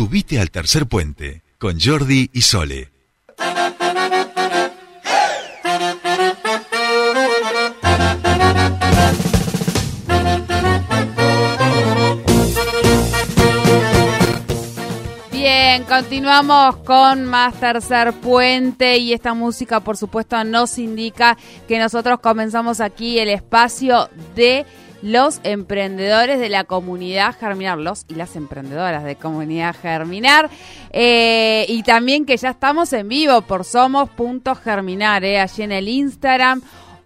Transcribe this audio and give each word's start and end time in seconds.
Subite 0.00 0.40
al 0.40 0.50
tercer 0.50 0.86
puente 0.86 1.42
con 1.58 1.78
Jordi 1.78 2.30
y 2.32 2.40
Sole. 2.40 2.90
Bien, 15.30 15.84
continuamos 15.84 16.76
con 16.76 17.26
más 17.26 17.60
tercer 17.60 18.14
puente 18.14 18.96
y 18.96 19.12
esta 19.12 19.34
música 19.34 19.80
por 19.80 19.98
supuesto 19.98 20.42
nos 20.44 20.78
indica 20.78 21.36
que 21.68 21.78
nosotros 21.78 22.20
comenzamos 22.20 22.80
aquí 22.80 23.18
el 23.18 23.28
espacio 23.28 24.08
de 24.34 24.64
los 25.02 25.40
emprendedores 25.44 26.38
de 26.40 26.48
la 26.48 26.64
comunidad 26.64 27.36
Germinar, 27.38 27.78
los 27.78 28.04
y 28.08 28.14
las 28.14 28.36
emprendedoras 28.36 29.04
de 29.04 29.16
comunidad 29.16 29.74
Germinar, 29.80 30.50
eh, 30.90 31.64
y 31.68 31.82
también 31.82 32.26
que 32.26 32.36
ya 32.36 32.50
estamos 32.50 32.92
en 32.92 33.08
vivo 33.08 33.42
por 33.42 33.64
somos.germinar, 33.64 35.24
eh, 35.24 35.40
allí 35.40 35.62
en 35.62 35.72
el 35.72 35.88
Instagram 35.88 36.62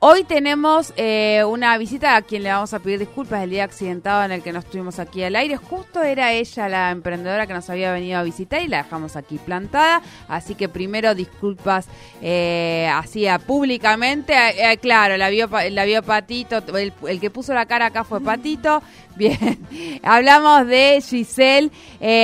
Hoy 0.07 0.25
tenemos 0.25 0.93
eh, 0.99 1.45
una 1.49 1.79
visita 1.79 2.15
a 2.15 2.21
quien 2.21 2.43
le 2.43 2.51
vamos 2.51 2.75
a 2.75 2.79
pedir 2.79 2.99
disculpas 2.99 3.43
el 3.43 3.49
día 3.49 3.65
accidentado 3.65 4.23
en 4.23 4.33
el 4.33 4.43
que 4.43 4.53
no 4.53 4.59
estuvimos 4.59 4.99
aquí 4.99 5.23
al 5.23 5.35
aire. 5.35 5.57
Justo 5.57 6.03
era 6.03 6.30
ella 6.30 6.69
la 6.69 6.91
emprendedora 6.91 7.47
que 7.47 7.55
nos 7.55 7.71
había 7.71 7.91
venido 7.91 8.19
a 8.19 8.23
visitar 8.23 8.61
y 8.61 8.69
la 8.69 8.83
dejamos 8.83 9.17
aquí 9.17 9.39
plantada. 9.39 10.03
Así 10.29 10.57
que 10.57 10.69
primero 10.69 11.15
disculpas 11.15 11.89
eh, 12.21 12.87
hacía 12.93 13.39
públicamente. 13.39 14.35
Eh, 14.35 14.77
claro, 14.77 15.17
la 15.17 15.30
vio, 15.30 15.49
la 15.71 15.85
vio 15.87 16.03
Patito, 16.03 16.59
el, 16.77 16.93
el, 17.09 17.19
que 17.19 17.30
puso 17.30 17.55
la 17.55 17.65
cara 17.65 17.87
acá 17.87 18.05
fue 18.05 18.21
Patito. 18.21 18.83
Bien, 19.16 19.59
hablamos 20.02 20.66
de 20.66 21.01
Giselle, 21.01 21.71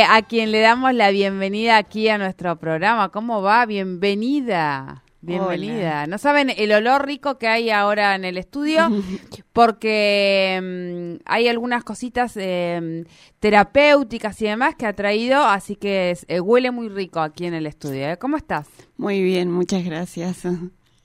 a 0.06 0.20
quien 0.20 0.52
le 0.52 0.60
damos 0.60 0.92
la 0.92 1.10
bienvenida 1.12 1.78
aquí 1.78 2.10
a 2.10 2.18
nuestro 2.18 2.56
programa. 2.56 3.08
¿Cómo 3.08 3.40
va? 3.40 3.64
Bienvenida. 3.64 5.02
Bienvenida. 5.22 6.06
No 6.06 6.16
saben 6.16 6.50
el 6.56 6.72
olor 6.72 7.04
rico 7.04 7.36
que 7.36 7.46
hay 7.46 7.70
ahora 7.70 8.14
en 8.14 8.24
el 8.24 8.38
estudio 8.38 8.88
porque 9.52 10.58
mm, 10.62 11.22
hay 11.26 11.48
algunas 11.48 11.84
cositas 11.84 12.36
eh, 12.36 13.04
terapéuticas 13.38 14.40
y 14.40 14.46
demás 14.46 14.76
que 14.76 14.86
ha 14.86 14.94
traído, 14.94 15.44
así 15.44 15.76
que 15.76 16.16
eh, 16.26 16.40
huele 16.40 16.70
muy 16.70 16.88
rico 16.88 17.20
aquí 17.20 17.44
en 17.44 17.54
el 17.54 17.66
estudio. 17.66 18.10
¿eh? 18.10 18.16
¿Cómo 18.16 18.38
estás? 18.38 18.66
Muy 18.96 19.22
bien, 19.22 19.50
muchas 19.50 19.84
gracias. 19.84 20.44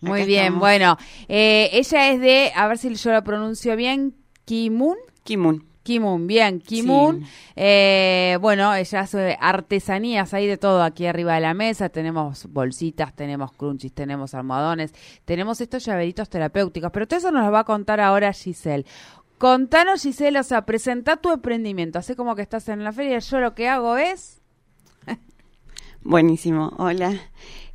Muy 0.02 0.23
bien, 0.25 0.59
bueno, 0.59 0.97
ella 1.27 2.09
es 2.11 2.19
de, 2.19 2.52
a 2.55 2.67
ver 2.67 2.77
si 2.77 2.93
yo 2.93 3.11
lo 3.11 3.23
pronuncio 3.23 3.75
bien, 3.75 4.13
Kimun. 4.43 4.97
Kimun. 5.23 5.75
Kimun, 5.86 6.25
bien, 6.25 6.61
Kimun. 6.61 7.28
Eh, 7.55 8.39
bueno, 8.41 8.73
ella 8.73 9.02
hace 9.02 9.38
artesanías, 9.39 10.33
hay 10.33 10.47
de 10.47 10.58
todo 10.58 10.81
aquí 10.81 11.05
arriba 11.05 11.36
de 11.36 11.42
la 11.42 11.53
mesa. 11.53 11.89
Tenemos 11.89 12.47
bolsitas, 12.52 13.16
tenemos 13.16 13.52
crunchies, 13.52 13.94
tenemos 13.94 14.33
almohadones, 14.33 14.95
tenemos 15.25 15.61
estos 15.61 15.86
llaveritos 15.86 16.27
terapéuticos, 16.27 16.89
pero 16.92 17.08
todo 17.08 17.19
eso 17.19 17.31
nos 17.31 17.45
lo 17.45 17.52
va 17.52 17.59
a 17.59 17.64
contar 17.66 18.00
ahora 18.00 18.33
Giselle. 18.33 18.83
Contanos, 19.38 20.02
Giselle, 20.02 20.39
o 20.39 20.44
sea, 20.44 20.66
presenta 20.66 21.17
tu 21.17 21.31
emprendimiento, 21.31 21.99
así 21.99 22.16
como 22.16 22.36
que 22.36 22.42
estás 22.42 22.67
en 22.67 22.83
la 22.83 22.92
feria. 22.92 23.20
Yo 23.20 23.39
lo 23.39 23.53
que 23.53 23.70
hago 23.70 23.95
es. 23.95 24.42
Buenísimo, 26.02 26.73
hola. 26.80 27.14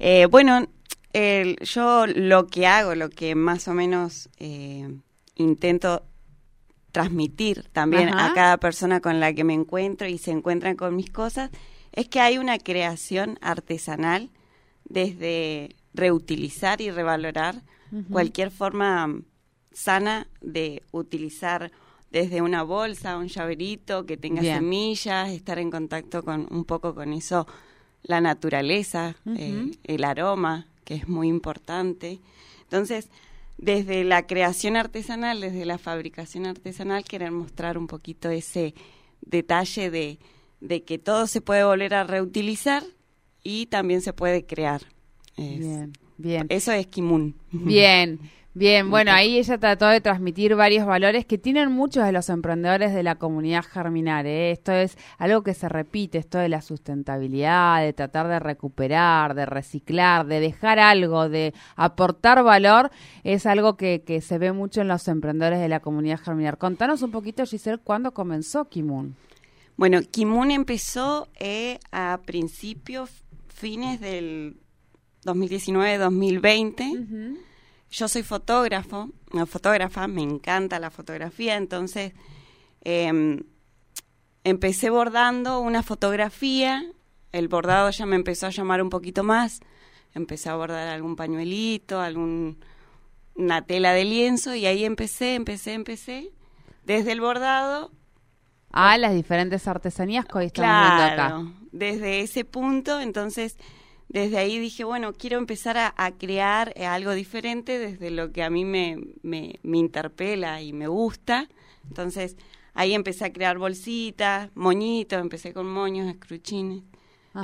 Eh, 0.00 0.26
bueno, 0.26 0.66
yo 1.12 2.06
lo 2.08 2.48
que 2.48 2.66
hago, 2.66 2.96
lo 2.96 3.08
que 3.08 3.36
más 3.36 3.68
o 3.68 3.74
menos 3.74 4.28
eh, 4.38 4.88
intento 5.36 6.09
transmitir 6.92 7.68
también 7.72 8.08
a 8.08 8.32
cada 8.34 8.56
persona 8.58 9.00
con 9.00 9.20
la 9.20 9.32
que 9.32 9.44
me 9.44 9.54
encuentro 9.54 10.08
y 10.08 10.18
se 10.18 10.30
encuentran 10.30 10.76
con 10.76 10.96
mis 10.96 11.10
cosas, 11.10 11.50
es 11.92 12.08
que 12.08 12.20
hay 12.20 12.38
una 12.38 12.58
creación 12.58 13.38
artesanal 13.40 14.30
desde 14.84 15.76
reutilizar 15.94 16.80
y 16.80 16.90
revalorar 16.90 17.62
cualquier 18.10 18.50
forma 18.50 19.20
sana 19.72 20.28
de 20.40 20.82
utilizar 20.92 21.72
desde 22.10 22.42
una 22.42 22.62
bolsa, 22.62 23.16
un 23.16 23.28
llaverito 23.28 24.06
que 24.06 24.16
tenga 24.16 24.42
semillas, 24.42 25.30
estar 25.30 25.58
en 25.58 25.70
contacto 25.70 26.22
con 26.22 26.46
un 26.50 26.64
poco 26.64 26.94
con 26.94 27.12
eso, 27.12 27.46
la 28.02 28.20
naturaleza, 28.20 29.16
eh, 29.36 29.70
el 29.84 30.04
aroma, 30.04 30.66
que 30.84 30.94
es 30.94 31.08
muy 31.08 31.28
importante. 31.28 32.20
Entonces, 32.62 33.08
desde 33.60 34.04
la 34.04 34.26
creación 34.26 34.76
artesanal, 34.76 35.40
desde 35.42 35.66
la 35.66 35.76
fabricación 35.76 36.46
artesanal, 36.46 37.04
quieren 37.04 37.34
mostrar 37.34 37.76
un 37.76 37.86
poquito 37.86 38.30
ese 38.30 38.74
detalle 39.20 39.90
de, 39.90 40.18
de 40.60 40.82
que 40.82 40.98
todo 40.98 41.26
se 41.26 41.42
puede 41.42 41.62
volver 41.62 41.92
a 41.92 42.04
reutilizar 42.04 42.82
y 43.42 43.66
también 43.66 44.00
se 44.00 44.14
puede 44.14 44.46
crear. 44.46 44.80
bien, 45.36 45.92
bien. 46.16 46.46
Eso 46.48 46.72
es 46.72 46.86
Kimun. 46.86 47.36
Bien. 47.50 48.18
Bien, 48.52 48.90
bueno, 48.90 49.12
ahí 49.12 49.38
ella 49.38 49.58
trató 49.58 49.86
de 49.86 50.00
transmitir 50.00 50.56
varios 50.56 50.84
valores 50.84 51.24
que 51.24 51.38
tienen 51.38 51.70
muchos 51.70 52.04
de 52.04 52.10
los 52.10 52.28
emprendedores 52.28 52.92
de 52.92 53.04
la 53.04 53.14
comunidad 53.14 53.64
Germinar. 53.64 54.26
¿eh? 54.26 54.50
Esto 54.50 54.72
es 54.72 54.98
algo 55.18 55.44
que 55.44 55.54
se 55.54 55.68
repite, 55.68 56.18
esto 56.18 56.38
de 56.38 56.48
la 56.48 56.60
sustentabilidad, 56.60 57.80
de 57.80 57.92
tratar 57.92 58.26
de 58.26 58.40
recuperar, 58.40 59.34
de 59.34 59.46
reciclar, 59.46 60.26
de 60.26 60.40
dejar 60.40 60.80
algo, 60.80 61.28
de 61.28 61.54
aportar 61.76 62.42
valor, 62.42 62.90
es 63.22 63.46
algo 63.46 63.76
que, 63.76 64.02
que 64.04 64.20
se 64.20 64.38
ve 64.38 64.50
mucho 64.50 64.80
en 64.80 64.88
los 64.88 65.06
emprendedores 65.06 65.60
de 65.60 65.68
la 65.68 65.78
comunidad 65.78 66.18
Germinar. 66.18 66.58
Contanos 66.58 67.02
un 67.02 67.12
poquito, 67.12 67.46
Giselle, 67.46 67.78
¿cuándo 67.78 68.12
comenzó 68.12 68.68
Kimun? 68.68 69.14
Bueno, 69.76 70.00
Kimun 70.02 70.50
empezó 70.50 71.28
eh, 71.38 71.78
a 71.92 72.18
principios, 72.26 73.10
fines 73.46 74.00
del 74.00 74.56
2019-2020 75.24 77.46
yo 77.90 78.08
soy 78.08 78.22
fotógrafo, 78.22 79.10
fotógrafa, 79.46 80.06
me 80.06 80.22
encanta 80.22 80.78
la 80.78 80.90
fotografía, 80.90 81.56
entonces 81.56 82.12
em, 82.82 83.42
empecé 84.44 84.90
bordando 84.90 85.60
una 85.60 85.82
fotografía, 85.82 86.84
el 87.32 87.48
bordado 87.48 87.90
ya 87.90 88.06
me 88.06 88.16
empezó 88.16 88.46
a 88.46 88.50
llamar 88.50 88.82
un 88.82 88.90
poquito 88.90 89.24
más, 89.24 89.60
empecé 90.14 90.48
a 90.48 90.56
bordar 90.56 90.88
algún 90.88 91.16
pañuelito, 91.16 92.00
algún 92.00 92.58
una 93.34 93.62
tela 93.62 93.92
de 93.92 94.04
lienzo 94.04 94.54
y 94.54 94.66
ahí 94.66 94.84
empecé, 94.84 95.34
empecé, 95.34 95.72
empecé 95.72 96.30
desde 96.84 97.12
el 97.12 97.20
bordado 97.20 97.90
a 98.72 98.98
las 98.98 99.14
diferentes 99.14 99.66
artesanías 99.66 100.26
que 100.26 100.38
hoy 100.38 100.46
estamos 100.46 100.86
viendo 100.86 101.02
acá. 101.02 101.42
Desde 101.72 102.20
ese 102.20 102.44
punto, 102.44 103.00
entonces 103.00 103.56
desde 104.10 104.38
ahí 104.38 104.58
dije, 104.58 104.82
bueno, 104.82 105.12
quiero 105.12 105.38
empezar 105.38 105.78
a, 105.78 106.10
crear 106.18 106.72
eh, 106.74 106.84
algo 106.84 107.12
diferente 107.12 107.78
desde 107.78 108.10
lo 108.10 108.32
que 108.32 108.42
a 108.42 108.50
mí 108.50 108.64
me, 108.64 108.98
me, 109.22 109.56
interpela 109.62 110.60
y 110.62 110.72
me 110.72 110.88
gusta. 110.88 111.48
Entonces 111.86 112.36
ahí 112.74 112.92
empecé 112.92 113.26
a 113.26 113.32
crear 113.32 113.56
bolsitas, 113.56 114.50
moñitos, 114.56 115.20
empecé 115.20 115.54
con 115.54 115.72
moños, 115.72 116.08
escruchines. 116.08 116.82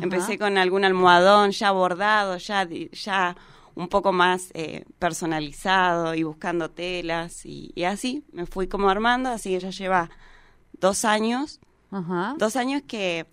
Empecé 0.03 0.39
con 0.39 0.59
algún 0.59 0.85
almohadón 0.85 1.53
ya 1.53 1.71
bordado, 1.71 2.37
ya, 2.39 2.69
ya 2.91 3.37
un 3.77 3.87
poco 3.87 4.13
más 4.13 4.51
eh, 4.55 4.85
personalizado 4.99 6.17
y 6.17 6.25
buscando 6.25 6.73
telas 6.73 7.47
y, 7.47 7.73
así 7.85 8.25
me 8.33 8.45
fui 8.47 8.67
como 8.67 8.89
armando, 8.89 9.31
así 9.31 9.51
que 9.51 9.61
ya 9.61 9.71
lleva 9.71 10.11
dos 10.81 11.05
años, 11.05 11.61
dos 12.39 12.57
años 12.57 12.83
que, 12.89 13.27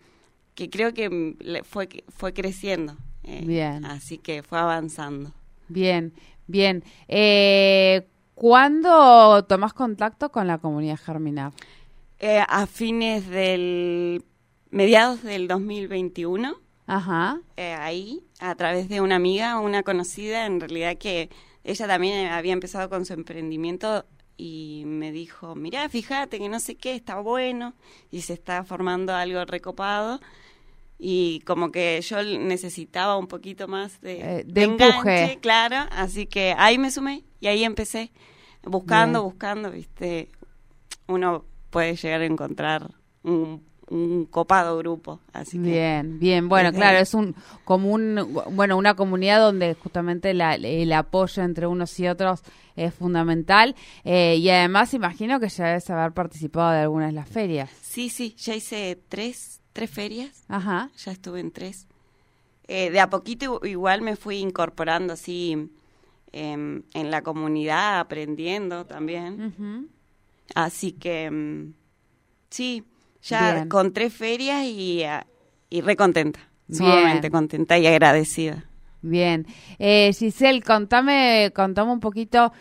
que 0.54 0.70
creo 0.70 0.94
que 0.94 1.64
fue, 1.64 1.90
fue 2.10 2.34
creciendo. 2.36 2.96
Eh, 3.24 3.44
bien. 3.46 3.86
Así 3.86 4.18
que 4.18 4.44
fue 4.44 4.60
avanzando. 4.60 5.32
Bien, 5.68 6.14
bien. 6.48 6.84
Eh, 7.08 8.08
¿Cuándo 8.36 9.46
tomás 9.46 9.74
contacto 9.74 10.32
con 10.32 10.48
la 10.48 10.58
comunidad 10.58 10.98
Germinar? 10.98 11.54
Eh, 12.20 12.44
a 12.48 12.66
fines 12.68 13.28
del 13.28 14.24
mediados 14.72 15.24
del 15.24 15.48
2021. 15.48 16.56
Ajá. 16.88 17.40
Eh, 17.56 17.74
ahí, 17.74 18.24
a 18.40 18.56
través 18.56 18.90
de 18.90 19.02
una 19.02 19.16
amiga, 19.16 19.60
una 19.60 19.84
conocida, 19.84 20.46
en 20.46 20.60
realidad 20.60 20.98
que 20.98 21.30
ella 21.64 21.88
también 21.88 22.28
había 22.28 22.54
empezado 22.54 22.90
con 22.90 23.06
su 23.06 23.14
emprendimiento 23.14 24.06
y 24.36 24.84
me 24.86 25.12
dijo, 25.12 25.56
mira, 25.56 25.88
fíjate 25.90 26.40
que 26.40 26.50
no 26.50 26.60
sé 26.60 26.76
qué, 26.76 26.96
está 26.96 27.20
bueno 27.20 27.74
y 28.12 28.22
se 28.22 28.34
está 28.34 28.64
formando 28.64 29.14
algo 29.14 29.46
recopado 29.46 30.20
y 31.06 31.42
como 31.42 31.70
que 31.70 32.00
yo 32.00 32.24
necesitaba 32.24 33.18
un 33.18 33.28
poquito 33.28 33.68
más 33.68 34.00
de, 34.00 34.40
eh, 34.40 34.46
empuje. 34.56 35.38
claro, 35.42 35.76
así 35.92 36.28
que 36.28 36.56
ahí 36.58 36.78
me 36.78 36.92
sumé 36.92 37.26
y 37.42 37.48
ahí 37.48 37.66
empecé 37.66 38.14
buscando, 38.64 39.22
buscando, 39.22 39.70
viste, 39.70 40.30
uno 41.08 41.44
puede 41.72 41.98
llegar 41.98 42.22
a 42.22 42.26
encontrar 42.26 42.90
un, 43.24 43.62
copado 44.32 44.78
grupo, 44.78 45.20
así 45.34 45.60
bien, 45.60 46.20
bien, 46.20 46.48
bueno, 46.48 46.72
claro, 46.72 46.98
es 47.00 47.14
un 47.14 47.36
como 47.66 47.92
un, 47.92 48.40
bueno, 48.52 48.78
una 48.78 48.96
comunidad 48.96 49.42
donde 49.42 49.74
justamente 49.76 50.32
el 50.32 50.94
apoyo 50.94 51.44
entre 51.44 51.68
unos 51.68 52.00
y 52.00 52.08
otros 52.08 52.44
es 52.78 52.94
fundamental 52.94 53.76
eh, 54.06 54.38
y 54.38 54.50
además 54.50 54.94
imagino 54.94 55.40
que 55.42 55.50
ya 55.50 55.66
debes 55.66 55.90
haber 55.90 56.14
participado 56.14 56.72
de 56.72 56.80
algunas 56.80 57.10
de 57.10 57.14
las 57.14 57.28
ferias. 57.28 57.70
Sí, 57.82 58.10
sí, 58.10 58.36
ya 58.40 58.56
hice 58.56 59.00
tres 59.10 59.63
tres 59.74 59.90
ferias. 59.90 60.44
Ajá. 60.48 60.90
Ya 60.98 61.12
estuve 61.12 61.40
en 61.40 61.52
tres. 61.52 61.88
Eh, 62.68 62.92
de 62.92 63.00
a 63.00 63.10
poquito 63.10 63.60
igual 63.64 64.02
me 64.02 64.16
fui 64.16 64.38
incorporando 64.38 65.14
así 65.14 65.70
em, 66.32 66.84
en 66.94 67.12
la 67.12 67.22
comunidad, 67.22 68.00
aprendiendo 68.00 68.86
también. 68.86 69.90
Así 70.56 70.94
que 70.94 71.30
mm, 71.30 71.74
sí, 72.50 72.84
ya 73.22 73.68
con 73.68 73.92
tres 73.92 74.14
ferias 74.14 74.64
y, 74.64 75.04
y 75.70 75.82
re 75.82 75.96
contenta. 75.96 76.40
Sumamente 76.72 77.30
contenta 77.30 77.78
y 77.78 77.86
agradecida. 77.86 78.66
Bien. 79.02 79.46
Eh, 79.80 80.12
Giselle, 80.18 80.62
contame, 80.62 81.52
contame 81.54 81.92
un 81.92 82.00
poquito, 82.00 82.54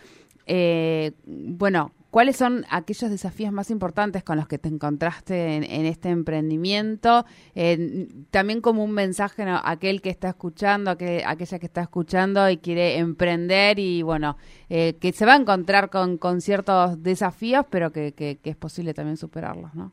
eh, 0.44 1.12
bueno, 1.24 1.92
¿cuáles 2.12 2.36
son 2.36 2.64
aquellos 2.70 3.10
desafíos 3.10 3.52
más 3.52 3.72
importantes 3.72 4.22
con 4.22 4.36
los 4.36 4.46
que 4.46 4.58
te 4.58 4.68
encontraste 4.68 5.56
en, 5.56 5.86
este 5.86 6.10
emprendimiento? 6.10 7.26
Eh, 7.56 8.06
también 8.30 8.60
como 8.60 8.84
un 8.84 8.92
mensaje 8.92 9.42
a 9.42 9.60
aquel 9.68 10.00
que 10.00 10.10
está 10.10 10.28
escuchando, 10.28 10.92
aquel, 10.92 11.24
aquella 11.26 11.58
que 11.58 11.66
está 11.66 11.80
escuchando 11.80 12.48
y 12.48 12.58
quiere 12.58 12.98
emprender 12.98 13.80
y, 13.80 14.02
bueno, 14.02 14.36
eh, 14.68 14.94
que 15.00 15.12
se 15.12 15.26
va 15.26 15.32
a 15.32 15.36
encontrar 15.36 15.90
con, 15.90 16.18
con 16.18 16.40
ciertos 16.40 17.02
desafíos, 17.02 17.66
pero 17.68 17.90
que, 17.90 18.12
que, 18.12 18.36
que 18.36 18.50
es 18.50 18.56
posible 18.56 18.94
también 18.94 19.16
superarlos, 19.16 19.74
¿no? 19.74 19.90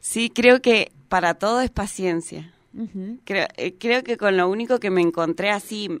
Sí, 0.00 0.30
creo 0.30 0.60
que 0.60 0.90
para 1.08 1.34
todo 1.34 1.60
es 1.60 1.70
paciencia 1.70 2.52
creo, 3.24 3.46
eh, 3.56 3.74
creo 3.78 4.02
que 4.02 4.16
con 4.16 4.36
lo 4.36 4.48
único 4.48 4.78
que 4.78 4.90
me 4.90 5.00
encontré 5.00 5.50
así, 5.50 6.00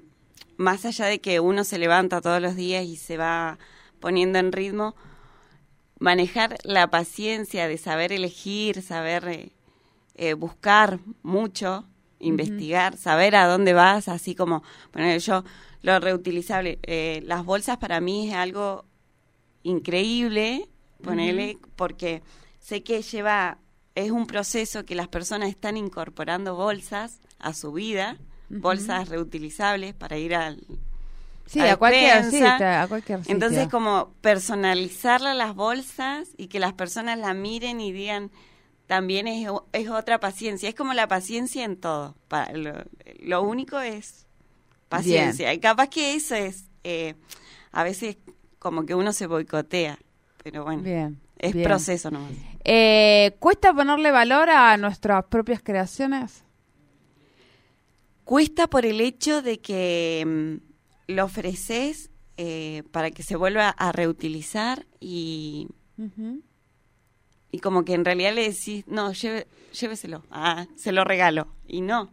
más 0.56 0.84
allá 0.84 1.06
de 1.06 1.20
que 1.20 1.40
uno 1.40 1.64
se 1.64 1.78
levanta 1.78 2.20
todos 2.20 2.40
los 2.40 2.56
días 2.56 2.84
y 2.84 2.96
se 2.96 3.16
va 3.16 3.58
poniendo 4.00 4.38
en 4.38 4.52
ritmo, 4.52 4.94
manejar 5.98 6.58
la 6.64 6.90
paciencia 6.90 7.68
de 7.68 7.78
saber 7.78 8.12
elegir, 8.12 8.82
saber 8.82 9.28
eh, 9.28 9.52
eh, 10.14 10.34
buscar 10.34 11.00
mucho, 11.22 11.84
investigar, 12.18 12.96
saber 12.96 13.36
a 13.36 13.46
dónde 13.46 13.72
vas, 13.72 14.08
así 14.08 14.34
como, 14.34 14.62
bueno, 14.92 15.16
yo 15.18 15.44
lo 15.82 16.00
reutilizable, 16.00 16.80
las 17.24 17.44
bolsas 17.44 17.76
para 17.76 18.00
mí 18.00 18.28
es 18.28 18.34
algo 18.34 18.84
increíble, 19.62 20.68
ponerle, 21.02 21.58
porque 21.76 22.22
sé 22.58 22.82
que 22.82 23.02
lleva 23.02 23.58
es 24.04 24.12
un 24.12 24.26
proceso 24.26 24.84
que 24.84 24.94
las 24.94 25.08
personas 25.08 25.48
están 25.48 25.76
incorporando 25.76 26.54
bolsas 26.54 27.18
a 27.40 27.52
su 27.52 27.72
vida, 27.72 28.16
bolsas 28.48 29.08
reutilizables 29.08 29.92
para 29.92 30.18
ir 30.18 30.36
al 30.36 30.64
Sí, 31.48 31.60
a, 31.60 31.78
cualquier, 31.78 32.30
sí, 32.30 32.42
a 32.44 32.86
cualquier 32.88 33.20
sitio. 33.20 33.34
Entonces, 33.34 33.68
como 33.68 34.12
personalizarla 34.20 35.32
las 35.32 35.54
bolsas 35.54 36.28
y 36.36 36.48
que 36.48 36.60
las 36.60 36.74
personas 36.74 37.18
la 37.18 37.32
miren 37.32 37.80
y 37.80 37.90
digan, 37.90 38.30
también 38.86 39.26
es, 39.26 39.48
es 39.72 39.88
otra 39.88 40.20
paciencia. 40.20 40.68
Es 40.68 40.74
como 40.74 40.92
la 40.92 41.08
paciencia 41.08 41.64
en 41.64 41.76
todo. 41.76 42.16
lo, 43.22 43.42
único 43.42 43.80
es 43.80 44.26
paciencia. 44.90 45.54
Y 45.54 45.58
capaz 45.58 45.88
que 45.88 46.14
eso 46.14 46.34
es, 46.34 46.66
eh, 46.84 47.14
a 47.72 47.82
veces 47.82 48.18
como 48.58 48.84
que 48.84 48.94
uno 48.94 49.14
se 49.14 49.26
boicotea. 49.26 49.98
Pero 50.42 50.64
bueno, 50.64 50.82
Bien. 50.82 51.18
es 51.38 51.56
proceso 51.56 52.10
nomás. 52.10 52.32
Eh, 52.64 53.36
¿Cuesta 53.38 53.72
ponerle 53.72 54.10
valor 54.10 54.50
a 54.50 54.76
nuestras 54.76 55.24
propias 55.24 55.62
creaciones? 55.62 56.44
Cuesta 58.24 58.66
por 58.66 58.84
el 58.84 59.00
hecho 59.00 59.40
de 59.40 59.58
que 59.60 60.24
mm, 60.26 60.67
lo 61.08 61.24
ofreces 61.24 62.10
eh, 62.36 62.84
para 62.92 63.10
que 63.10 63.24
se 63.24 63.34
vuelva 63.34 63.70
a 63.70 63.90
reutilizar 63.90 64.86
y, 65.00 65.66
y 67.50 67.58
como 67.58 67.84
que 67.84 67.94
en 67.94 68.04
realidad 68.04 68.34
le 68.34 68.48
decís, 68.48 68.84
no, 68.86 69.12
lléveselo, 69.12 70.22
ah, 70.30 70.66
se 70.76 70.92
lo 70.92 71.02
regalo. 71.02 71.48
Y 71.66 71.80
no, 71.80 72.12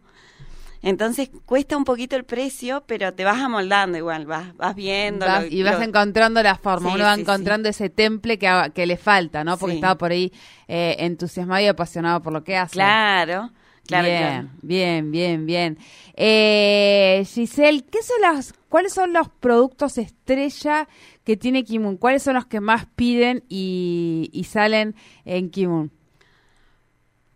entonces 0.82 1.30
cuesta 1.44 1.76
un 1.76 1.84
poquito 1.84 2.16
el 2.16 2.24
precio, 2.24 2.84
pero 2.86 3.12
te 3.12 3.24
vas 3.24 3.38
amoldando 3.38 3.98
igual, 3.98 4.26
vas, 4.26 4.56
vas 4.56 4.74
viendo. 4.74 5.26
y 5.48 5.62
vas 5.62 5.82
encontrando 5.82 6.42
la 6.42 6.56
forma, 6.56 6.92
uno 6.92 7.04
va 7.04 7.14
encontrando 7.14 7.68
ese 7.68 7.90
temple 7.90 8.38
que, 8.38 8.72
que 8.74 8.86
le 8.86 8.96
falta, 8.96 9.44
¿no? 9.44 9.58
Porque 9.58 9.76
estaba 9.76 9.96
por 9.96 10.12
ahí 10.12 10.32
eh, 10.68 10.96
entusiasmado 11.00 11.62
y 11.62 11.66
apasionado 11.66 12.22
por 12.22 12.32
lo 12.32 12.42
que 12.44 12.56
hace. 12.56 12.74
Claro. 12.74 13.50
Claro, 13.86 14.06
bien, 14.08 14.50
bien, 14.62 15.10
bien, 15.12 15.46
bien. 15.46 15.78
Eh, 16.14 17.24
Giselle, 17.26 17.84
¿qué 17.84 18.02
son 18.02 18.20
las, 18.20 18.54
¿cuáles 18.68 18.92
son 18.92 19.12
los 19.12 19.28
productos 19.28 19.98
estrella 19.98 20.88
que 21.24 21.36
tiene 21.36 21.64
Kimun? 21.64 21.96
¿Cuáles 21.96 22.22
son 22.22 22.34
los 22.34 22.46
que 22.46 22.60
más 22.60 22.86
piden 22.96 23.44
y, 23.48 24.30
y 24.32 24.44
salen 24.44 24.94
en 25.24 25.50
Kimun? 25.50 25.90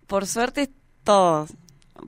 Por 0.07 0.27
suerte, 0.27 0.71
todos 1.05 1.51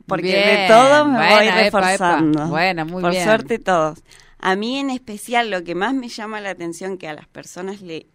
porque 0.06 0.34
de 0.34 0.68
todos 0.68 1.08
me 1.08 1.18
voy 1.18 1.50
reforzando. 1.50 2.48
Bueno, 2.48 2.86
muy 2.86 3.02
Por 3.02 3.12
bien. 3.12 3.24
suerte 3.24 3.58
todos. 3.58 4.02
A 4.38 4.56
mí 4.56 4.78
en 4.78 4.90
especial 4.90 5.50
lo 5.50 5.62
que 5.62 5.74
más 5.74 5.94
me 5.94 6.08
llama 6.08 6.40
la 6.40 6.50
atención 6.50 6.98
que 6.98 7.08
a 7.08 7.14
las 7.14 7.28
personas 7.28 7.80
le, 7.80 8.06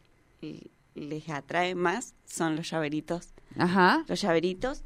les 0.95 1.29
atrae 1.29 1.75
más 1.75 2.13
son 2.25 2.55
los 2.55 2.69
llaveritos. 2.69 3.29
Ajá. 3.57 4.03
Los 4.07 4.21
llaveritos 4.21 4.83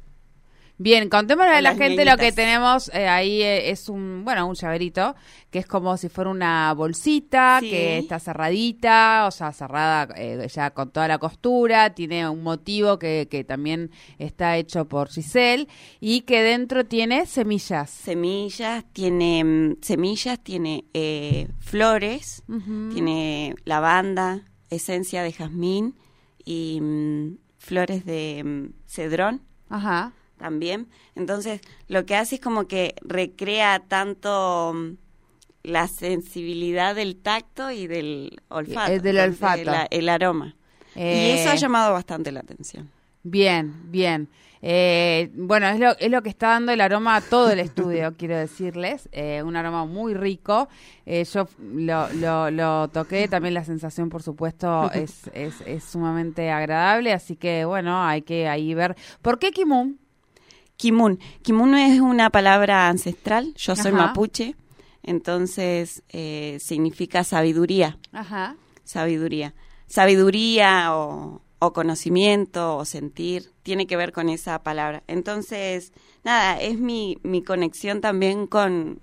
Bien, 0.82 1.08
contémosle 1.08 1.52
a 1.52 1.60
la 1.60 1.76
gente 1.76 2.04
lo 2.04 2.16
que 2.16 2.32
tenemos 2.32 2.90
eh, 2.92 3.06
ahí 3.06 3.40
eh, 3.40 3.70
es 3.70 3.88
un, 3.88 4.24
bueno, 4.24 4.48
un 4.48 4.56
llaverito, 4.56 5.14
que 5.48 5.60
es 5.60 5.66
como 5.66 5.96
si 5.96 6.08
fuera 6.08 6.28
una 6.28 6.74
bolsita, 6.74 7.58
que 7.60 7.98
está 7.98 8.18
cerradita, 8.18 9.26
o 9.28 9.30
sea, 9.30 9.52
cerrada 9.52 10.08
eh, 10.16 10.44
ya 10.52 10.70
con 10.70 10.90
toda 10.90 11.06
la 11.06 11.18
costura, 11.18 11.94
tiene 11.94 12.28
un 12.28 12.42
motivo 12.42 12.98
que, 12.98 13.28
que 13.30 13.44
también 13.44 13.92
está 14.18 14.56
hecho 14.56 14.88
por 14.88 15.08
Giselle, 15.08 15.68
y 16.00 16.22
que 16.22 16.42
dentro 16.42 16.84
tiene 16.84 17.26
semillas. 17.26 17.88
Semillas, 17.88 18.84
tiene 18.92 19.44
mm, 19.44 19.76
semillas, 19.82 20.40
tiene 20.40 20.86
flores, 21.60 22.42
tiene 22.92 23.54
lavanda, 23.64 24.40
esencia 24.68 25.22
de 25.22 25.32
jazmín 25.32 25.94
y 26.44 26.80
mm, 26.80 27.36
flores 27.58 28.04
de 28.04 28.42
mm, 28.44 28.72
cedrón. 28.88 29.42
Ajá 29.68 30.12
también. 30.42 30.88
Entonces, 31.14 31.60
lo 31.86 32.04
que 32.04 32.16
hace 32.16 32.34
es 32.34 32.40
como 32.40 32.66
que 32.66 32.96
recrea 33.00 33.78
tanto 33.86 34.72
mm, 34.74 34.96
la 35.62 35.86
sensibilidad 35.86 36.96
del 36.96 37.16
tacto 37.16 37.70
y 37.70 37.86
del 37.86 38.40
olfato. 38.48 39.00
del 39.00 39.18
olfato. 39.20 39.70
el 39.90 40.08
aroma. 40.08 40.56
y 40.96 41.30
eso 41.30 41.50
ha 41.50 41.54
eh, 41.54 41.58
llamado 41.58 41.92
bastante 41.92 42.32
la 42.32 42.40
atención. 42.40 42.90
Bien, 43.22 43.72
bien. 43.84 44.28
Eh, 44.64 45.30
bueno, 45.34 45.68
es 45.68 45.78
lo, 45.78 45.96
es 45.96 46.10
lo 46.10 46.22
que 46.22 46.28
está 46.28 46.48
dando 46.48 46.72
el 46.72 46.80
aroma 46.80 47.16
a 47.16 47.20
todo 47.20 47.50
el 47.50 47.60
estudio, 47.60 48.14
quiero 48.18 48.36
decirles. 48.36 49.08
Eh, 49.12 49.44
un 49.44 49.54
aroma 49.54 49.86
muy 49.86 50.14
rico. 50.14 50.68
yo 51.06 51.48
lo, 51.60 52.50
lo, 52.50 52.88
toqué, 52.88 53.28
también 53.28 53.54
la 53.54 53.64
sensación, 53.64 54.08
por 54.08 54.24
supuesto, 54.24 54.90
es, 54.92 55.30
es, 55.34 55.60
es, 55.66 55.84
sumamente 55.84 56.50
agradable. 56.50 57.12
Así 57.12 57.36
que, 57.36 57.64
bueno, 57.64 58.04
hay 58.04 58.22
que 58.22 58.48
ahí 58.48 58.74
ver. 58.74 58.96
¿Por 59.20 59.38
qué 59.38 59.52
Kimun? 59.52 60.01
Kimun. 60.82 61.20
Kimun 61.42 61.76
es 61.76 62.00
una 62.00 62.30
palabra 62.30 62.88
ancestral, 62.88 63.54
yo 63.54 63.76
soy 63.76 63.92
mapuche, 63.92 64.56
entonces 65.04 66.02
eh, 66.08 66.58
significa 66.58 67.22
sabiduría. 67.22 68.00
Ajá. 68.10 68.56
Sabiduría. 68.82 69.54
Sabiduría 69.86 70.88
o, 70.92 71.40
conocimiento 71.72 72.76
o 72.76 72.84
sentir, 72.84 73.52
tiene 73.62 73.86
que 73.86 73.96
ver 73.96 74.10
con 74.10 74.28
esa 74.28 74.64
palabra. 74.64 75.04
Entonces, 75.06 75.92
nada, 76.24 76.60
es 76.60 76.80
mi, 76.80 77.16
mi 77.22 77.44
conexión 77.44 78.00
también 78.00 78.48
con, 78.48 79.00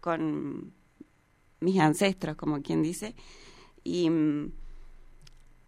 con 0.00 0.72
mis 1.60 1.78
ancestros, 1.78 2.34
como 2.34 2.60
quien 2.60 2.82
dice, 2.82 3.14
y 3.84 4.10
mm, 4.10 4.50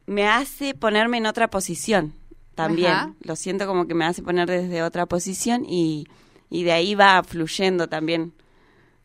me 0.07 0.27
hace 0.27 0.75
ponerme 0.75 1.19
en 1.19 1.27
otra 1.27 1.49
posición 1.51 2.15
también. 2.55 3.17
Lo 3.21 3.37
siento 3.37 3.67
como 3.67 3.87
que 3.87 3.95
me 3.95 4.05
hace 4.05 4.23
poner 4.23 4.49
desde 4.49 4.83
otra 4.83 5.07
posición 5.07 5.65
y, 5.67 6.07
y 6.51 6.65
de 6.65 6.73
ahí 6.73 6.95
va 6.95 7.23
fluyendo 7.23 7.89
también 7.89 8.35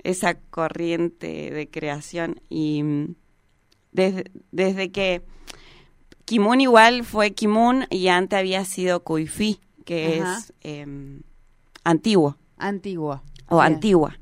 esa 0.04 0.36
corriente 0.36 1.51
de 1.51 1.70
creación. 1.70 2.42
Y 2.50 2.84
mm, 2.84 3.16
desde, 3.92 4.32
desde 4.51 4.92
que 4.92 5.24
Kimun 6.25 6.62
igual 6.62 7.06
fue 7.06 7.32
Kimun 7.32 7.86
y 7.89 8.10
antes 8.10 8.38
había 8.38 8.66
sido 8.66 9.04
Kuifi, 9.04 9.62
que 9.86 10.20
es 10.20 10.54
em, 10.62 11.22
antiguo. 11.84 12.38
Antiguo. 12.58 13.22
O 13.50 13.62
antigua. 13.62 14.18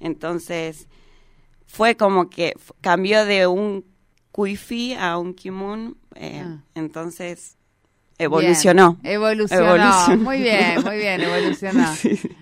Entonces 0.00 0.88
fue 1.66 1.96
como 1.96 2.30
que 2.30 2.54
cambió 2.80 3.24
de 3.24 3.46
un 3.46 3.84
Kuifi 4.32 4.94
a 4.94 5.18
un 5.18 5.34
Kimun. 5.34 5.96
Eh, 6.16 6.42
ah. 6.44 6.64
Entonces 6.74 7.56
Evolucionó. 8.20 8.98
Evolucionó. 9.02 10.16
Muy 10.18 10.42
bien, 10.42 10.82
muy 10.84 10.96
bien, 10.98 11.20
evolucionó. 11.22 11.86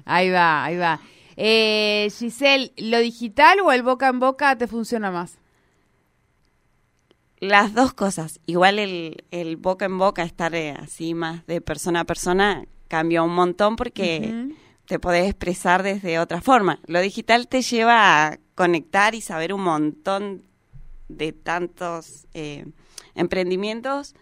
Ahí 0.04 0.28
va, 0.28 0.64
ahí 0.64 0.76
va. 0.76 1.00
Eh, 1.37 2.11
Giselle, 2.18 2.73
¿lo 2.78 2.99
digital 2.99 3.61
o 3.61 3.70
el 3.70 3.85
boca 3.85 4.08
en 4.08 4.18
boca 4.18 4.58
te 4.58 4.66
funciona 4.66 5.12
más? 5.12 5.38
Las 7.38 7.75
dos 7.75 7.94
cosas. 7.94 8.40
Igual 8.47 8.80
el, 8.80 9.25
el 9.30 9.56
boca 9.56 9.85
en 9.85 9.99
boca, 9.99 10.25
estar 10.25 10.52
eh, 10.56 10.73
así 10.73 11.14
más 11.14 11.47
de 11.47 11.61
persona 11.61 12.00
a 12.00 12.04
persona, 12.04 12.64
cambió 12.88 13.23
un 13.23 13.35
montón 13.35 13.76
porque 13.76 14.49
te 14.87 14.99
podés 14.99 15.28
expresar 15.28 15.85
desde 15.85 16.18
otra 16.18 16.40
forma. 16.40 16.80
Lo 16.87 17.00
digital 17.00 17.47
te 17.47 17.62
lleva 17.62 18.26
a 18.26 18.38
conectar 18.56 19.14
y 19.14 19.20
saber 19.20 19.52
un 19.52 19.62
montón 19.62 20.42
de 21.06 21.32
tantos 21.32 22.26
eh, 22.35 22.66
emprendimientos 23.14 24.16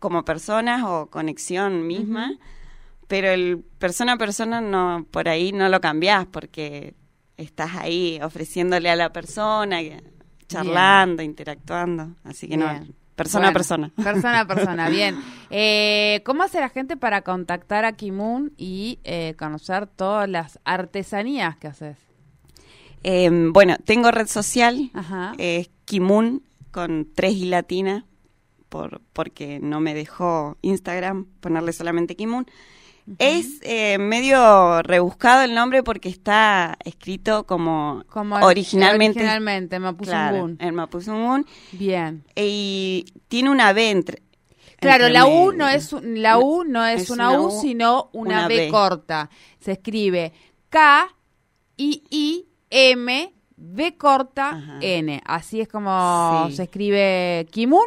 como 0.00 0.24
personas 0.24 0.82
o 0.84 1.06
conexión 1.06 1.86
misma, 1.86 2.32
pero 3.06 3.28
el 3.28 3.62
persona 3.78 4.14
a 4.14 4.16
persona 4.16 4.60
no 4.60 5.06
por 5.10 5.28
ahí 5.28 5.52
no 5.52 5.68
lo 5.68 5.80
cambiás 5.80 6.26
porque 6.26 6.94
estás 7.36 7.76
ahí 7.76 8.18
ofreciéndole 8.22 8.90
a 8.90 8.96
la 8.96 9.12
persona, 9.12 9.78
charlando, 10.48 11.22
interactuando, 11.22 12.16
así 12.24 12.48
que 12.48 12.56
no, 12.56 12.66
persona 13.14 13.48
a 13.48 13.52
persona. 13.52 13.90
Persona 13.96 14.40
a 14.40 14.46
persona, 14.46 14.88
bien. 14.88 15.16
Eh, 15.50 16.22
¿Cómo 16.24 16.42
hace 16.42 16.60
la 16.60 16.70
gente 16.70 16.96
para 16.96 17.22
contactar 17.22 17.84
a 17.84 17.92
Kimun 17.92 18.52
y 18.56 18.98
eh, 19.04 19.34
conocer 19.38 19.86
todas 19.86 20.28
las 20.28 20.58
artesanías 20.64 21.56
que 21.56 21.68
haces? 21.68 21.98
Em, 23.02 23.52
bueno, 23.52 23.76
tengo 23.84 24.10
red 24.10 24.26
social, 24.26 24.90
es 25.38 25.70
Kimun 25.84 26.42
con 26.70 27.08
tres 27.14 27.34
y 27.34 27.46
latina, 27.46 28.06
por, 28.70 29.02
porque 29.12 29.60
no 29.60 29.80
me 29.80 29.92
dejó 29.92 30.56
Instagram 30.62 31.26
ponerle 31.40 31.74
solamente 31.74 32.16
Kimun. 32.16 32.46
Es 33.18 33.58
eh, 33.62 33.98
medio 33.98 34.82
rebuscado 34.82 35.42
el 35.42 35.52
nombre 35.52 35.82
porque 35.82 36.08
está 36.08 36.78
escrito 36.84 37.44
como, 37.44 38.04
originalmente. 38.40 39.18
Originalmente, 39.18 39.78
Mapuzungun. 39.80 40.56
en 40.60 40.74
Mapuzungun. 40.74 41.46
Bien. 41.72 42.24
Y 42.36 43.06
tiene 43.26 43.50
una 43.50 43.72
B 43.72 43.90
entre. 43.90 44.22
Claro, 44.78 45.08
la 45.08 45.26
U 45.26 45.52
no 45.52 45.68
es 45.68 45.92
la 45.92 46.38
U 46.38 46.64
no 46.64 46.86
es, 46.86 47.10
una, 47.10 47.38
U, 47.38 47.50
sino 47.50 48.10
una, 48.12 48.46
B, 48.48 48.68
corta. 48.68 49.28
Se 49.58 49.72
escribe 49.72 50.32
K 50.68 51.08
I 51.76 52.02
I 52.10 52.46
M 52.70 53.34
B 53.62 53.96
corta 53.96 54.78
N. 54.80 55.20
Así 55.24 55.60
es 55.60 55.68
como 55.68 56.48
se 56.50 56.64
escribe 56.64 57.46
Kimun. 57.50 57.84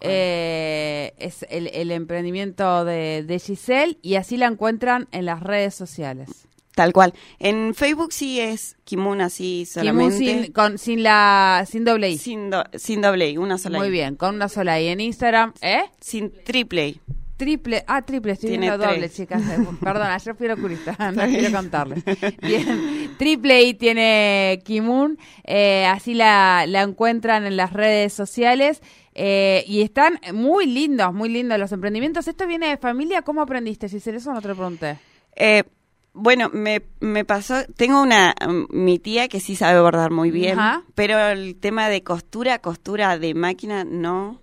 Eh, 0.00 1.14
es 1.18 1.44
el, 1.48 1.90
emprendimiento 1.90 2.84
de, 2.84 3.42
Giselle 3.42 3.98
y 4.02 4.16
así 4.16 4.36
la 4.36 4.46
encuentran 4.46 5.08
en 5.12 5.24
las 5.24 5.42
redes 5.42 5.74
sociales. 5.74 6.46
Tal 6.74 6.92
cual. 6.92 7.14
En 7.38 7.74
Facebook 7.74 8.12
sí 8.12 8.38
es 8.38 8.76
Kimun 8.84 9.22
así 9.22 9.64
solamente. 9.64 10.18
Kimun 10.18 10.42
sin, 10.42 10.52
con, 10.52 10.78
sin 10.78 11.02
la 11.02 11.64
sin 11.66 11.84
doble 11.86 12.10
I. 12.10 12.18
Sin, 12.18 12.50
sin 12.74 13.00
doble 13.00 13.30
I, 13.30 13.38
una 13.38 13.56
sola 13.56 13.78
I. 13.78 13.80
Muy 13.80 13.90
bien, 13.90 14.16
con 14.16 14.34
una 14.34 14.50
sola 14.50 14.78
I. 14.78 14.88
En 14.88 15.00
Instagram, 15.00 15.54
¿eh? 15.62 15.84
Sin 15.98 16.30
triple 16.44 16.88
I. 16.88 17.00
Triple, 17.36 17.84
ah, 17.86 18.02
triple, 18.02 18.32
estoy 18.32 18.50
Tiene 18.50 18.68
viendo 18.68 18.86
doble, 18.86 19.10
chicas. 19.10 19.42
Perdón, 19.80 20.06
ayer 20.06 20.34
fui 20.34 20.48
locurista, 20.48 20.96
no 21.12 21.22
quiero 21.24 21.56
contarles. 21.56 22.02
Bien, 22.40 23.14
triple 23.18 23.62
I 23.62 23.74
tiene 23.74 24.62
Kimun, 24.64 25.18
eh, 25.44 25.84
así 25.86 26.14
la, 26.14 26.64
la 26.66 26.82
encuentran 26.82 27.44
en 27.44 27.56
las 27.56 27.72
redes 27.72 28.12
sociales. 28.12 28.80
Eh, 29.18 29.64
y 29.66 29.80
están 29.80 30.20
muy 30.34 30.66
lindos, 30.66 31.12
muy 31.12 31.28
lindos 31.30 31.58
los 31.58 31.72
emprendimientos. 31.72 32.28
¿Esto 32.28 32.46
viene 32.46 32.68
de 32.68 32.76
familia? 32.76 33.22
¿Cómo 33.22 33.40
aprendiste, 33.40 33.88
Si 33.88 33.96
Eso 33.96 34.32
no 34.32 34.42
te 34.42 34.48
lo 34.48 34.54
pregunté. 34.54 34.98
Eh, 35.34 35.64
bueno, 36.12 36.48
me, 36.50 36.82
me 37.00 37.24
pasó, 37.26 37.64
tengo 37.76 38.00
una, 38.02 38.34
mi 38.70 38.98
tía 38.98 39.28
que 39.28 39.40
sí 39.40 39.54
sabe 39.54 39.80
bordar 39.80 40.10
muy 40.10 40.30
bien, 40.30 40.58
pero 40.94 41.18
el 41.18 41.56
tema 41.56 41.90
de 41.90 42.02
costura, 42.02 42.58
costura 42.58 43.18
de 43.18 43.34
máquina, 43.34 43.84
no. 43.84 44.40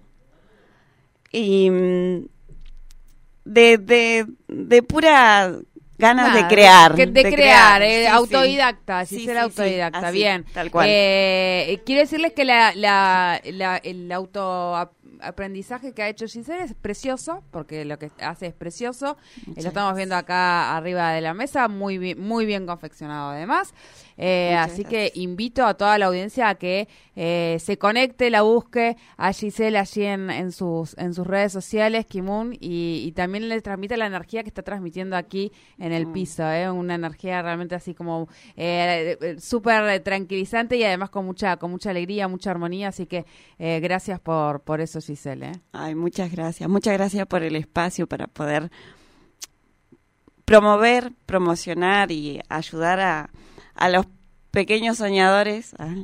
Y 1.31 1.71
mm, 1.71 2.25
de, 3.45 3.77
de, 3.77 4.25
de 4.47 4.83
pura 4.83 5.53
ganas 5.97 6.33
de 6.33 6.47
crear. 6.47 6.95
de, 6.95 7.23
crear, 7.23 7.81
eh, 7.81 8.07
autodidacta, 8.07 9.05
sí, 9.05 9.25
ser 9.25 9.37
autodidacta, 9.37 10.11
bien. 10.11 10.45
Tal 10.53 10.71
cual. 10.71 10.87
Eh, 10.89 11.81
quiero 11.85 12.01
decirles 12.01 12.33
que 12.33 12.45
la, 12.45 12.73
la, 12.75 13.39
el 13.83 14.11
autoaprendizaje 15.23 15.93
que 15.93 16.03
ha 16.03 16.09
hecho 16.09 16.27
Giselle 16.27 16.63
es 16.63 16.73
precioso, 16.73 17.43
porque 17.51 17.85
lo 17.85 17.97
que 17.97 18.11
hace 18.19 18.47
es 18.47 18.53
precioso. 18.53 19.17
lo 19.47 19.67
estamos 19.67 19.95
viendo 19.95 20.15
acá 20.15 20.75
arriba 20.75 21.11
de 21.11 21.21
la 21.21 21.33
mesa, 21.33 21.67
muy 21.67 21.97
bien, 21.97 22.19
muy 22.19 22.45
bien 22.45 22.65
confeccionado 22.65 23.31
además. 23.31 23.73
Eh, 24.17 24.53
así 24.55 24.83
que 24.83 25.11
invito 25.15 25.65
a 25.65 25.73
toda 25.73 25.97
la 25.97 26.05
audiencia 26.05 26.47
a 26.49 26.55
que 26.55 26.87
eh, 27.15 27.57
se 27.59 27.77
conecte, 27.77 28.29
la 28.29 28.43
busque 28.43 28.95
a 29.17 29.33
Giselle 29.33 29.77
allí 29.77 30.03
en, 30.03 30.51
sus, 30.51 30.95
en 30.99 31.13
sus 31.15 31.25
redes 31.25 31.51
sociales, 31.51 32.05
Kimun, 32.05 32.55
y, 32.59 33.11
también 33.15 33.47
le 33.47 33.61
transmite 33.61 33.97
la 33.97 34.07
energía 34.07 34.43
que 34.43 34.49
está 34.49 34.63
transmitiendo 34.63 35.15
aquí 35.15 35.51
en 35.77 35.91
el 35.93 36.07
mm. 36.07 36.13
piso, 36.13 36.43
¿eh? 36.51 36.69
una 36.69 36.95
energía 36.95 37.41
realmente 37.41 37.75
así 37.75 37.93
como 37.93 38.27
eh, 38.55 39.37
súper 39.39 39.99
tranquilizante 40.01 40.77
y 40.77 40.83
además 40.83 41.09
con 41.09 41.25
mucha, 41.25 41.57
con 41.57 41.71
mucha 41.71 41.91
alegría, 41.91 42.27
mucha 42.27 42.51
armonía, 42.51 42.89
así 42.89 43.05
que 43.05 43.25
gracias 43.57 44.19
por, 44.19 44.61
por 44.61 44.81
eso, 44.81 44.99
Giselle. 44.99 45.12
Ay, 45.71 45.95
muchas 45.95 46.31
gracias, 46.31 46.69
muchas 46.69 46.93
gracias 46.93 47.25
por 47.27 47.43
el 47.43 47.55
espacio 47.55 48.07
para 48.07 48.27
poder 48.27 48.71
promover, 50.45 51.13
promocionar 51.25 52.11
y 52.11 52.41
ayudar 52.49 52.99
a 52.99 53.29
a 53.75 53.89
los 53.89 54.05
pequeños 54.53 54.99
soñadores 54.99 55.73
¿ah? 55.79 55.95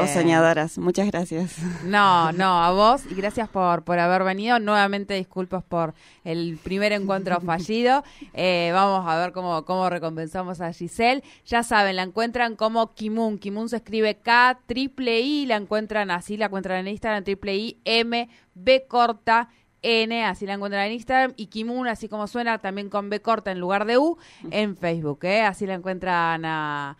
o 0.00 0.06
soñadoras. 0.06 0.78
Muchas 0.78 1.08
gracias. 1.08 1.58
No, 1.84 2.30
no, 2.30 2.62
a 2.62 2.70
vos 2.70 3.02
y 3.10 3.16
gracias 3.16 3.48
por, 3.48 3.82
por 3.82 3.98
haber 3.98 4.22
venido. 4.22 4.60
Nuevamente 4.60 5.14
disculpas 5.14 5.64
por 5.64 5.92
el 6.22 6.56
primer 6.62 6.92
encuentro 6.92 7.40
fallido. 7.44 8.04
Eh, 8.32 8.70
vamos 8.72 9.04
a 9.08 9.18
ver 9.18 9.32
cómo, 9.32 9.64
cómo 9.64 9.90
recompensamos 9.90 10.60
a 10.60 10.72
Giselle. 10.72 11.24
Ya 11.44 11.64
saben, 11.64 11.96
la 11.96 12.04
encuentran 12.04 12.54
como 12.54 12.94
Kimun. 12.94 13.38
Kimun 13.38 13.68
se 13.68 13.78
escribe 13.78 14.18
K, 14.18 14.60
triple 14.66 15.20
I, 15.20 15.46
la 15.46 15.56
encuentran 15.56 16.12
así, 16.12 16.36
la 16.36 16.46
encuentran 16.46 16.78
en 16.78 16.92
Instagram, 16.92 17.24
triple 17.24 17.56
I, 17.56 17.80
M, 17.84 18.28
B 18.54 18.86
corta. 18.86 19.48
N, 19.82 20.24
así 20.26 20.46
la 20.46 20.54
encuentran 20.54 20.86
en 20.86 20.92
Instagram, 20.92 21.32
y 21.36 21.46
Kimun, 21.46 21.88
así 21.88 22.06
como 22.06 22.26
suena, 22.26 22.58
también 22.58 22.90
con 22.90 23.08
B 23.08 23.20
corta 23.20 23.50
en 23.50 23.58
lugar 23.58 23.86
de 23.86 23.96
U, 23.96 24.18
en 24.50 24.76
Facebook, 24.76 25.24
¿eh? 25.24 25.40
Así 25.40 25.66
la 25.66 25.72
encuentran 25.72 26.44
a, 26.44 26.98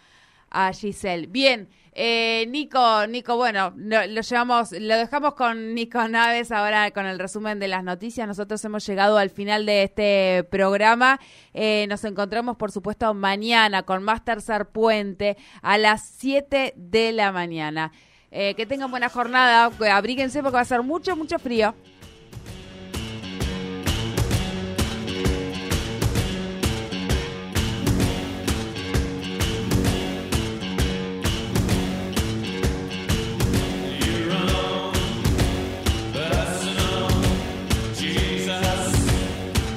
a 0.51 0.73
Giselle. 0.73 1.27
Bien, 1.27 1.69
eh, 1.93 2.47
Nico, 2.49 3.07
Nico, 3.09 3.37
bueno, 3.37 3.73
lo, 3.77 4.05
llevamos, 4.05 4.73
lo 4.73 4.97
dejamos 4.97 5.35
con 5.35 5.75
Nico 5.75 6.07
Naves 6.07 6.53
ahora 6.53 6.91
con 6.93 7.07
el 7.07 7.19
resumen 7.19 7.59
de 7.59 7.69
las 7.69 7.83
noticias. 7.83 8.27
Nosotros 8.27 8.65
hemos 8.65 8.87
llegado 8.87 9.19
al 9.19 9.31
final 9.31 9.67
de 9.67 9.83
este 9.83 10.45
programa. 10.51 11.21
Eh, 11.53 11.87
nos 11.89 12.05
encontramos, 12.05 12.57
por 12.57 12.71
supuesto, 12.71 13.13
mañana 13.15 13.83
con 13.83 14.03
más 14.03 14.25
tercer 14.25 14.67
puente 14.67 15.37
a 15.63 15.79
las 15.79 16.09
7 16.19 16.75
de 16.77 17.13
la 17.13 17.33
mañana. 17.33 17.93
Eh, 18.31 18.55
que 18.55 18.65
tengan 18.65 18.93
buena 18.93 19.09
jornada, 19.09 19.71
abríguense 19.93 20.41
porque 20.43 20.55
va 20.55 20.61
a 20.61 20.65
ser 20.65 20.83
mucho, 20.83 21.17
mucho 21.17 21.39
frío. 21.41 21.75